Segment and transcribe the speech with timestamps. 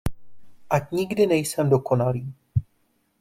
[0.69, 2.33] Ať nikdy nejsem dokonalý!